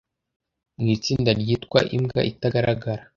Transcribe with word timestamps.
Mu 0.79 0.85
itsinda 0.95 1.31
ryitwa 1.39 1.79
imbwa 1.95 2.21
itagaragara 2.31 3.03